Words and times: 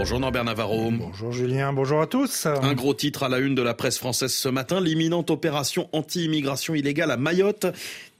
Bonjour 0.00 0.18
Norbert 0.18 0.44
Navarro. 0.44 0.90
Bonjour 0.90 1.30
Julien, 1.30 1.74
bonjour 1.74 2.00
à 2.00 2.06
tous. 2.06 2.46
Un 2.46 2.72
gros 2.72 2.94
titre 2.94 3.22
à 3.22 3.28
la 3.28 3.36
une 3.36 3.54
de 3.54 3.60
la 3.60 3.74
presse 3.74 3.98
française 3.98 4.32
ce 4.32 4.48
matin, 4.48 4.80
l'imminente 4.80 5.30
opération 5.30 5.90
anti-immigration 5.92 6.74
illégale 6.74 7.10
à 7.10 7.18
Mayotte. 7.18 7.66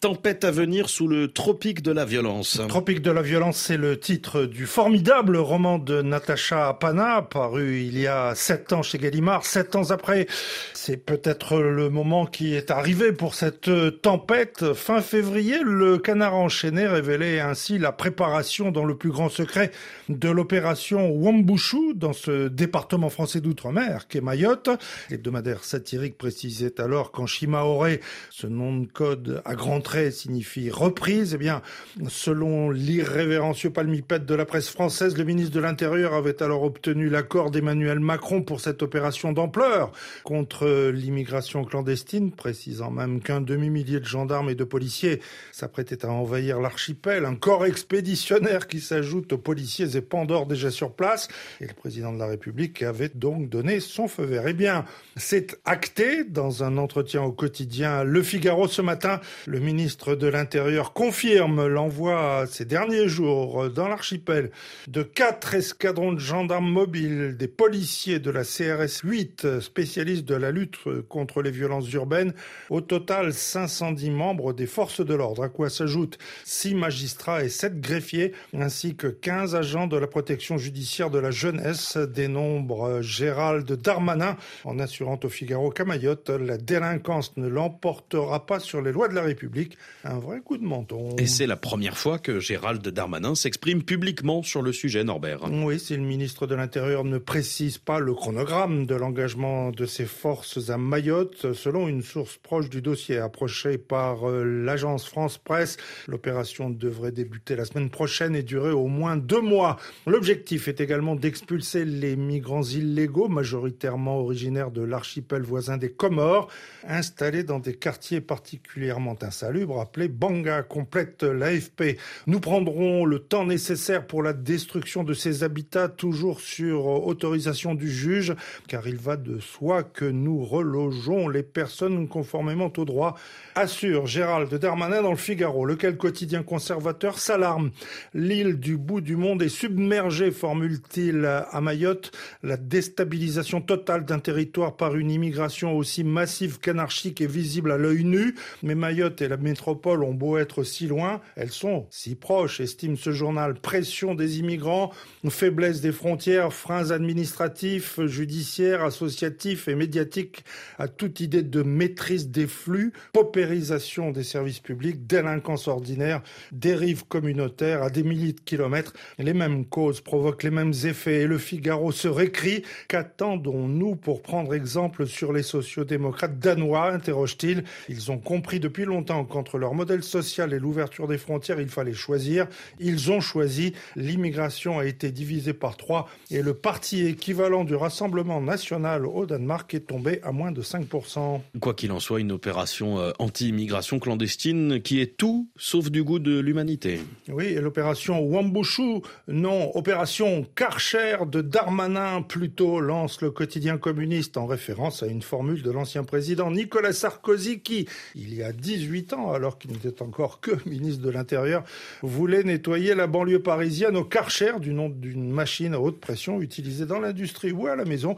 Tempête 0.00 0.44
à 0.44 0.50
venir 0.50 0.88
sous 0.88 1.06
le 1.06 1.30
tropique 1.30 1.82
de 1.82 1.92
la 1.92 2.06
violence. 2.06 2.58
Tropique 2.68 3.02
de 3.02 3.10
la 3.10 3.20
violence, 3.20 3.58
c'est 3.58 3.76
le 3.76 4.00
titre 4.00 4.46
du 4.46 4.64
formidable 4.64 5.36
roman 5.36 5.78
de 5.78 6.00
Natacha 6.00 6.72
Pana, 6.72 7.20
paru 7.20 7.82
il 7.82 7.98
y 7.98 8.06
a 8.06 8.34
sept 8.34 8.72
ans 8.72 8.82
chez 8.82 8.96
Gallimard. 8.96 9.44
Sept 9.44 9.76
ans 9.76 9.90
après, 9.90 10.26
c'est 10.72 10.96
peut-être 10.96 11.58
le 11.58 11.90
moment 11.90 12.24
qui 12.24 12.54
est 12.54 12.70
arrivé 12.70 13.12
pour 13.12 13.34
cette 13.34 13.70
tempête. 14.00 14.72
Fin 14.72 15.02
février, 15.02 15.58
le 15.62 15.98
canard 15.98 16.34
enchaîné 16.34 16.86
révélait 16.86 17.40
ainsi 17.40 17.76
la 17.76 17.92
préparation 17.92 18.70
dans 18.70 18.86
le 18.86 18.96
plus 18.96 19.10
grand 19.10 19.28
secret 19.28 19.70
de 20.08 20.30
l'opération 20.30 21.10
Wambushu 21.10 21.92
dans 21.94 22.14
ce 22.14 22.48
département 22.48 23.10
français 23.10 23.42
d'outre-mer 23.42 24.08
qu'est 24.08 24.22
Mayotte. 24.22 24.70
L'hebdomadaire 25.10 25.62
satirique 25.62 26.16
précisait 26.16 26.80
alors 26.80 27.12
qu'en 27.12 27.26
Shimaore, 27.26 27.98
ce 28.30 28.46
nom 28.46 28.78
de 28.78 28.86
code 28.86 29.42
à 29.44 29.54
grand 29.54 29.89
signifie 30.10 30.70
reprise. 30.70 31.34
Eh 31.34 31.38
bien, 31.38 31.62
selon 32.08 32.70
l'irrévérencieux 32.70 33.70
palmipède 33.70 34.26
de 34.26 34.34
la 34.34 34.44
presse 34.44 34.68
française, 34.68 35.16
le 35.16 35.24
ministre 35.24 35.54
de 35.54 35.60
l'Intérieur 35.60 36.14
avait 36.14 36.42
alors 36.42 36.62
obtenu 36.62 37.08
l'accord 37.08 37.50
d'Emmanuel 37.50 38.00
Macron 38.00 38.42
pour 38.42 38.60
cette 38.60 38.82
opération 38.82 39.32
d'ampleur 39.32 39.92
contre 40.24 40.90
l'immigration 40.90 41.64
clandestine, 41.64 42.32
précisant 42.32 42.90
même 42.90 43.20
qu'un 43.20 43.40
demi-millier 43.40 44.00
de 44.00 44.04
gendarmes 44.04 44.50
et 44.50 44.54
de 44.54 44.64
policiers 44.64 45.20
s'apprêtaient 45.52 46.04
à 46.04 46.10
envahir 46.10 46.60
l'archipel, 46.60 47.24
un 47.24 47.34
corps 47.34 47.66
expéditionnaire 47.66 48.66
qui 48.66 48.80
s'ajoute 48.80 49.32
aux 49.32 49.38
policiers 49.38 49.96
et 49.96 50.00
pandores 50.00 50.46
déjà 50.46 50.70
sur 50.70 50.92
place. 50.92 51.28
Et 51.60 51.66
le 51.66 51.74
président 51.74 52.12
de 52.12 52.18
la 52.18 52.26
République 52.26 52.82
avait 52.82 53.10
donc 53.14 53.48
donné 53.48 53.80
son 53.80 54.08
feu 54.08 54.24
vert. 54.24 54.46
Eh 54.46 54.52
bien, 54.52 54.84
c'est 55.16 55.58
acté 55.64 56.24
dans 56.24 56.64
un 56.64 56.76
entretien 56.76 57.22
au 57.22 57.32
quotidien 57.32 58.04
Le 58.04 58.22
Figaro 58.22 58.68
ce 58.68 58.82
matin. 58.82 59.20
Le 59.46 59.60
ministre 59.60 59.79
ministre 59.80 60.14
de 60.14 60.26
l'Intérieur 60.26 60.92
confirme 60.92 61.66
l'envoi 61.66 62.44
ces 62.46 62.66
derniers 62.66 63.08
jours 63.08 63.70
dans 63.70 63.88
l'archipel 63.88 64.50
de 64.88 65.02
quatre 65.02 65.54
escadrons 65.54 66.12
de 66.12 66.18
gendarmes 66.18 66.70
mobiles, 66.70 67.34
des 67.38 67.48
policiers 67.48 68.18
de 68.18 68.30
la 68.30 68.44
CRS 68.44 69.00
8, 69.02 69.60
spécialistes 69.60 70.26
de 70.26 70.34
la 70.34 70.50
lutte 70.50 70.76
contre 71.08 71.40
les 71.40 71.50
violences 71.50 71.90
urbaines. 71.94 72.34
Au 72.68 72.82
total, 72.82 73.32
510 73.32 74.10
membres 74.10 74.52
des 74.52 74.66
forces 74.66 75.00
de 75.00 75.14
l'ordre, 75.14 75.44
à 75.44 75.48
quoi 75.48 75.70
s'ajoutent 75.70 76.18
6 76.44 76.74
magistrats 76.74 77.42
et 77.42 77.48
7 77.48 77.80
greffiers, 77.80 78.32
ainsi 78.52 78.96
que 78.96 79.06
15 79.06 79.54
agents 79.54 79.86
de 79.86 79.96
la 79.96 80.08
protection 80.08 80.58
judiciaire 80.58 81.08
de 81.08 81.18
la 81.18 81.30
jeunesse, 81.30 81.96
dénombre 81.96 83.00
Gérald 83.00 83.72
Darmanin, 83.72 84.36
en 84.66 84.78
assurant 84.78 85.18
au 85.24 85.28
Figaro 85.30 85.70
qu'à 85.70 85.86
Mayotte, 85.86 86.28
la 86.28 86.58
délinquance 86.58 87.34
ne 87.38 87.48
l'emportera 87.48 88.44
pas 88.44 88.60
sur 88.60 88.82
les 88.82 88.92
lois 88.92 89.08
de 89.08 89.14
la 89.14 89.22
République 89.22 89.69
un 90.04 90.18
vrai 90.18 90.40
coup 90.40 90.56
de 90.56 90.64
menton. 90.64 91.16
Et 91.18 91.26
c'est 91.26 91.46
la 91.46 91.56
première 91.56 91.96
fois 91.96 92.18
que 92.18 92.40
Gérald 92.40 92.86
Darmanin 92.86 93.34
s'exprime 93.34 93.82
publiquement 93.82 94.42
sur 94.42 94.62
le 94.62 94.72
sujet, 94.72 95.04
Norbert. 95.04 95.50
Oui, 95.50 95.78
si 95.78 95.96
le 95.96 96.02
ministre 96.02 96.46
de 96.46 96.54
l'Intérieur 96.54 97.04
ne 97.04 97.18
précise 97.18 97.78
pas 97.78 97.98
le 97.98 98.14
chronogramme 98.14 98.86
de 98.86 98.94
l'engagement 98.94 99.70
de 99.70 99.86
ses 99.86 100.06
forces 100.06 100.70
à 100.70 100.78
Mayotte, 100.78 101.52
selon 101.52 101.88
une 101.88 102.02
source 102.02 102.36
proche 102.36 102.68
du 102.68 102.82
dossier 102.82 103.18
approchée 103.18 103.78
par 103.78 104.28
euh, 104.28 104.44
l'agence 104.44 105.06
France 105.06 105.38
Presse, 105.38 105.76
l'opération 106.08 106.70
devrait 106.70 107.12
débuter 107.12 107.56
la 107.56 107.64
semaine 107.64 107.90
prochaine 107.90 108.34
et 108.34 108.42
durer 108.42 108.72
au 108.72 108.86
moins 108.86 109.16
deux 109.16 109.40
mois. 109.40 109.76
L'objectif 110.06 110.68
est 110.68 110.80
également 110.80 111.16
d'expulser 111.16 111.84
les 111.84 112.16
migrants 112.16 112.62
illégaux, 112.62 113.28
majoritairement 113.28 114.18
originaires 114.18 114.70
de 114.70 114.82
l'archipel 114.82 115.42
voisin 115.42 115.76
des 115.76 115.90
Comores, 115.90 116.48
installés 116.86 117.44
dans 117.44 117.58
des 117.58 117.74
quartiers 117.74 118.20
particulièrement 118.20 119.16
insalubres 119.22 119.59
appelé 119.80 120.08
Banga, 120.08 120.62
complète 120.62 121.22
l'AFP. 121.22 121.98
Nous 122.26 122.40
prendrons 122.40 123.04
le 123.04 123.18
temps 123.18 123.44
nécessaire 123.44 124.06
pour 124.06 124.22
la 124.22 124.32
destruction 124.32 125.04
de 125.04 125.14
ces 125.14 125.42
habitats, 125.42 125.88
toujours 125.88 126.40
sur 126.40 126.86
autorisation 126.86 127.74
du 127.74 127.90
juge, 127.90 128.34
car 128.68 128.86
il 128.86 128.96
va 128.96 129.16
de 129.16 129.38
soi 129.38 129.82
que 129.82 130.04
nous 130.04 130.44
relogeons 130.44 131.28
les 131.28 131.42
personnes 131.42 132.08
conformément 132.08 132.72
au 132.76 132.84
droit, 132.84 133.16
assure 133.54 134.06
Gérald 134.06 134.52
Darmanin 134.54 135.02
dans 135.02 135.10
le 135.10 135.16
Figaro, 135.16 135.64
lequel 135.64 135.96
quotidien 135.96 136.42
conservateur 136.42 137.18
s'alarme. 137.18 137.70
L'île 138.14 138.58
du 138.58 138.76
bout 138.76 139.00
du 139.00 139.16
monde 139.16 139.42
est 139.42 139.48
submergée, 139.48 140.30
formule-t-il 140.30 141.24
à 141.24 141.60
Mayotte. 141.60 142.12
La 142.42 142.56
déstabilisation 142.56 143.60
totale 143.60 144.04
d'un 144.04 144.18
territoire 144.18 144.76
par 144.76 144.96
une 144.96 145.10
immigration 145.10 145.76
aussi 145.76 146.04
massive 146.04 146.58
qu'anarchique 146.58 147.20
est 147.20 147.26
visible 147.26 147.72
à 147.72 147.78
l'œil 147.78 148.04
nu, 148.04 148.34
mais 148.62 148.74
Mayotte 148.74 149.22
est 149.22 149.28
la 149.28 149.36
métropoles 149.50 150.04
ont 150.04 150.14
beau 150.14 150.38
être 150.38 150.62
si 150.62 150.86
loin, 150.86 151.20
elles 151.34 151.50
sont 151.50 151.86
si 151.90 152.14
proches, 152.14 152.60
estime 152.60 152.96
ce 152.96 153.10
journal. 153.10 153.54
Pression 153.54 154.14
des 154.14 154.38
immigrants, 154.38 154.92
faiblesse 155.28 155.80
des 155.80 155.90
frontières, 155.90 156.52
freins 156.52 156.92
administratifs, 156.92 158.00
judiciaires, 158.06 158.84
associatifs 158.84 159.66
et 159.66 159.74
médiatiques 159.74 160.44
à 160.78 160.86
toute 160.86 161.20
idée 161.20 161.42
de 161.42 161.62
maîtrise 161.62 162.28
des 162.28 162.46
flux, 162.46 162.92
paupérisation 163.12 164.12
des 164.12 164.22
services 164.22 164.60
publics, 164.60 165.06
délinquance 165.06 165.66
ordinaire, 165.66 166.22
dérive 166.52 167.04
communautaire 167.06 167.82
à 167.82 167.90
des 167.90 168.04
milliers 168.04 168.32
de 168.32 168.40
kilomètres. 168.40 168.92
Les 169.18 169.34
mêmes 169.34 169.64
causes 169.64 170.00
provoquent 170.00 170.44
les 170.44 170.50
mêmes 170.50 170.74
effets 170.84 171.22
et 171.22 171.26
le 171.26 171.38
Figaro 171.38 171.90
se 171.90 172.08
récrit. 172.08 172.62
Qu'attendons-nous 172.88 173.96
pour 173.96 174.22
prendre 174.22 174.54
exemple 174.54 175.06
sur 175.06 175.32
les 175.32 175.42
sociodémocrates 175.42 176.38
danois? 176.38 176.92
interroge-t-il. 176.92 177.64
Ils 177.88 178.12
ont 178.12 178.18
compris 178.18 178.60
depuis 178.60 178.84
longtemps 178.84 179.24
entre 179.36 179.58
leur 179.58 179.74
modèle 179.74 180.02
social 180.02 180.52
et 180.52 180.58
l'ouverture 180.58 181.08
des 181.08 181.18
frontières, 181.18 181.60
il 181.60 181.68
fallait 181.68 181.92
choisir. 181.92 182.46
Ils 182.78 183.10
ont 183.10 183.20
choisi. 183.20 183.74
L'immigration 183.96 184.78
a 184.78 184.84
été 184.84 185.10
divisée 185.10 185.52
par 185.52 185.76
trois 185.76 186.08
et 186.30 186.42
le 186.42 186.54
parti 186.54 187.06
équivalent 187.06 187.64
du 187.64 187.74
Rassemblement 187.74 188.40
national 188.40 189.06
au 189.06 189.26
Danemark 189.26 189.72
est 189.74 189.86
tombé 189.86 190.20
à 190.22 190.32
moins 190.32 190.52
de 190.52 190.62
5%. 190.62 191.40
Quoi 191.60 191.74
qu'il 191.74 191.92
en 191.92 192.00
soit, 192.00 192.20
une 192.20 192.32
opération 192.32 192.98
euh, 192.98 193.12
anti-immigration 193.18 193.98
clandestine 193.98 194.80
qui 194.80 195.00
est 195.00 195.16
tout 195.16 195.48
sauf 195.56 195.90
du 195.90 196.02
goût 196.02 196.18
de 196.18 196.38
l'humanité. 196.38 197.00
Oui, 197.28 197.46
et 197.46 197.60
l'opération 197.60 198.20
Wambushu, 198.20 199.02
non, 199.28 199.70
opération 199.76 200.46
Karcher 200.54 201.16
de 201.26 201.40
Darmanin 201.40 202.22
plutôt, 202.22 202.80
lance 202.80 203.20
le 203.20 203.30
quotidien 203.30 203.78
communiste 203.78 204.36
en 204.36 204.46
référence 204.46 205.02
à 205.02 205.06
une 205.06 205.22
formule 205.22 205.62
de 205.62 205.70
l'ancien 205.70 206.04
président 206.04 206.50
Nicolas 206.50 206.92
Sarkozy 206.92 207.60
qui, 207.60 207.86
il 208.14 208.34
y 208.34 208.42
a 208.42 208.52
18 208.52 209.12
ans, 209.12 209.19
alors 209.28 209.58
qu'il 209.58 209.72
n'était 209.72 210.02
encore 210.02 210.40
que 210.40 210.52
ministre 210.68 211.02
de 211.02 211.10
l'Intérieur, 211.10 211.64
voulait 212.02 212.42
nettoyer 212.42 212.94
la 212.94 213.06
banlieue 213.06 213.42
parisienne 213.42 213.96
au 213.96 214.04
Karcher, 214.04 214.52
du 214.60 214.72
nom 214.72 214.88
d'une 214.88 215.30
machine 215.30 215.74
à 215.74 215.80
haute 215.80 216.00
pression 216.00 216.40
utilisée 216.40 216.86
dans 216.86 216.98
l'industrie 216.98 217.52
ou 217.52 217.66
à 217.66 217.76
la 217.76 217.84
maison 217.84 218.16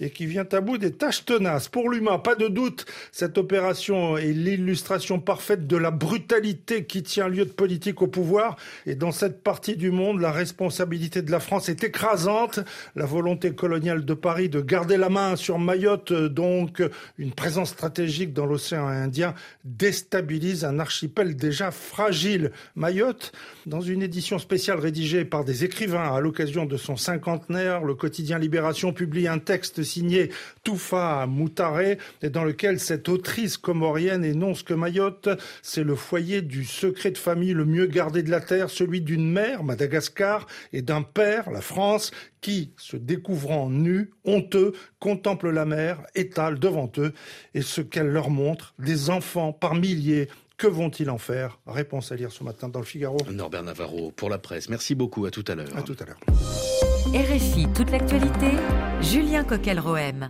et 0.00 0.10
qui 0.10 0.26
vient 0.26 0.46
à 0.50 0.60
bout 0.60 0.78
des 0.78 0.92
tâches 0.92 1.24
tenaces. 1.24 1.68
Pour 1.68 1.90
l'humain, 1.90 2.18
pas 2.18 2.34
de 2.34 2.48
doute, 2.48 2.86
cette 3.12 3.38
opération 3.38 4.16
est 4.16 4.32
l'illustration 4.32 5.20
parfaite 5.20 5.66
de 5.66 5.76
la 5.76 5.90
brutalité 5.90 6.84
qui 6.84 7.02
tient 7.02 7.28
lieu 7.28 7.44
de 7.44 7.50
politique 7.50 8.02
au 8.02 8.06
pouvoir. 8.06 8.56
Et 8.86 8.94
dans 8.94 9.12
cette 9.12 9.42
partie 9.42 9.76
du 9.76 9.90
monde, 9.90 10.20
la 10.20 10.32
responsabilité 10.32 11.22
de 11.22 11.30
la 11.30 11.40
France 11.40 11.68
est 11.68 11.84
écrasante. 11.84 12.60
La 12.96 13.04
volonté 13.04 13.54
coloniale 13.54 14.04
de 14.04 14.14
Paris 14.14 14.48
de 14.48 14.60
garder 14.60 14.96
la 14.96 15.10
main 15.10 15.36
sur 15.36 15.58
Mayotte, 15.58 16.12
donc 16.12 16.82
une 17.18 17.32
présence 17.32 17.70
stratégique 17.70 18.32
dans 18.32 18.46
l'océan 18.46 18.86
Indien, 18.86 19.34
déstabilise 19.64 20.64
un 20.64 20.78
archipel 20.78 21.36
déjà 21.36 21.70
fragile. 21.70 22.52
Mayotte, 22.74 23.32
dans 23.66 23.80
une 23.80 24.02
édition 24.02 24.38
spéciale 24.38 24.78
rédigée 24.78 25.24
par 25.24 25.44
des 25.44 25.64
écrivains 25.64 26.14
à 26.14 26.20
l'occasion 26.20 26.64
de 26.64 26.76
son 26.76 26.96
cinquantenaire, 26.96 27.84
le 27.84 27.94
quotidien 27.94 28.38
Libération 28.38 28.92
publie 28.92 29.28
un 29.28 29.38
texte 29.38 29.82
signé 29.90 30.30
Toufa 30.62 31.26
Moutaré, 31.26 31.98
et 32.22 32.30
dans 32.30 32.44
lequel 32.44 32.80
cette 32.80 33.08
autrice 33.08 33.56
comorienne 33.56 34.24
énonce 34.24 34.62
que 34.62 34.74
Mayotte, 34.74 35.28
c'est 35.62 35.84
le 35.84 35.94
foyer 35.94 36.42
du 36.42 36.64
secret 36.64 37.10
de 37.10 37.18
famille 37.18 37.52
le 37.52 37.64
mieux 37.64 37.86
gardé 37.86 38.22
de 38.22 38.30
la 38.30 38.40
Terre, 38.40 38.70
celui 38.70 39.00
d'une 39.00 39.30
mère, 39.30 39.64
Madagascar, 39.64 40.46
et 40.72 40.82
d'un 40.82 41.02
père, 41.02 41.50
la 41.50 41.60
France, 41.60 42.10
qui, 42.40 42.72
se 42.76 42.96
découvrant 42.96 43.68
nus, 43.68 44.10
honteux, 44.24 44.72
contemple 44.98 45.50
la 45.50 45.64
mer, 45.64 46.02
étale 46.14 46.58
devant 46.58 46.90
eux, 46.98 47.12
et 47.54 47.62
ce 47.62 47.80
qu'elle 47.80 48.08
leur 48.08 48.30
montre, 48.30 48.74
des 48.78 49.10
enfants 49.10 49.52
par 49.52 49.74
milliers, 49.74 50.28
que 50.60 50.66
vont-ils 50.66 51.08
en 51.08 51.16
faire 51.16 51.58
Réponse 51.66 52.12
à 52.12 52.16
lire 52.16 52.30
ce 52.30 52.44
matin 52.44 52.68
dans 52.68 52.80
le 52.80 52.84
Figaro. 52.84 53.16
Norbert 53.30 53.62
Navarro 53.62 54.10
pour 54.10 54.28
la 54.28 54.36
presse. 54.36 54.68
Merci 54.68 54.94
beaucoup. 54.94 55.24
À 55.24 55.30
tout 55.30 55.44
à 55.48 55.54
l'heure. 55.54 55.74
À 55.74 55.80
tout 55.80 55.96
à 55.98 56.04
l'heure. 56.04 56.20
RFI, 57.14 57.66
toute 57.74 57.90
l'actualité. 57.90 58.50
Julien 59.00 59.42
Coquel-Rohem. 59.42 60.28